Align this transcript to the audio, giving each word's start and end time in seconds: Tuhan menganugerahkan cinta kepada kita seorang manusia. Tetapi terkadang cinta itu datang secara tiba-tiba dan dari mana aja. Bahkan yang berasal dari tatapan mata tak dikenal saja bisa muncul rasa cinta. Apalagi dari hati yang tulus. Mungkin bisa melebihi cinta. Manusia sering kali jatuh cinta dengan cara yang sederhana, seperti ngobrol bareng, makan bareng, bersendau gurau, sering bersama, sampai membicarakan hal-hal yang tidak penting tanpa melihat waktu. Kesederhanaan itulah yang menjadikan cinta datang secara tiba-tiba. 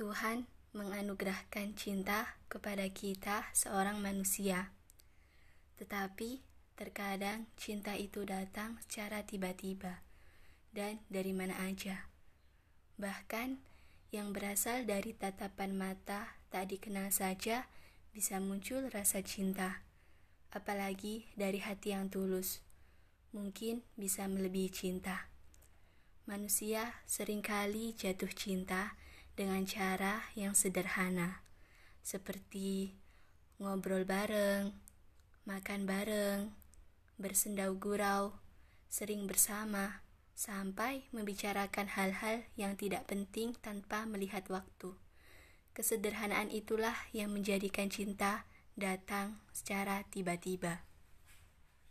Tuhan 0.00 0.48
menganugerahkan 0.72 1.76
cinta 1.76 2.40
kepada 2.48 2.88
kita 2.88 3.44
seorang 3.52 4.00
manusia. 4.00 4.72
Tetapi 5.76 6.40
terkadang 6.72 7.44
cinta 7.60 7.92
itu 8.00 8.24
datang 8.24 8.80
secara 8.80 9.28
tiba-tiba 9.28 10.00
dan 10.72 11.04
dari 11.12 11.36
mana 11.36 11.52
aja. 11.68 12.08
Bahkan 12.96 13.60
yang 14.08 14.32
berasal 14.32 14.88
dari 14.88 15.12
tatapan 15.12 15.76
mata 15.76 16.32
tak 16.48 16.72
dikenal 16.72 17.12
saja 17.12 17.68
bisa 18.16 18.40
muncul 18.40 18.88
rasa 18.88 19.20
cinta. 19.20 19.84
Apalagi 20.48 21.28
dari 21.36 21.60
hati 21.60 21.92
yang 21.92 22.08
tulus. 22.08 22.64
Mungkin 23.36 23.84
bisa 24.00 24.24
melebihi 24.32 24.72
cinta. 24.72 25.28
Manusia 26.24 26.88
sering 27.04 27.44
kali 27.44 27.92
jatuh 27.92 28.32
cinta 28.32 28.96
dengan 29.40 29.64
cara 29.64 30.28
yang 30.36 30.52
sederhana, 30.52 31.40
seperti 32.04 32.92
ngobrol 33.56 34.04
bareng, 34.04 34.68
makan 35.48 35.88
bareng, 35.88 36.52
bersendau 37.16 37.72
gurau, 37.80 38.36
sering 38.92 39.24
bersama, 39.24 40.04
sampai 40.36 41.08
membicarakan 41.16 41.88
hal-hal 41.88 42.44
yang 42.60 42.76
tidak 42.76 43.08
penting 43.08 43.56
tanpa 43.64 44.04
melihat 44.04 44.44
waktu. 44.52 44.92
Kesederhanaan 45.72 46.52
itulah 46.52 47.08
yang 47.16 47.32
menjadikan 47.32 47.88
cinta 47.88 48.44
datang 48.76 49.40
secara 49.56 50.04
tiba-tiba. 50.12 50.84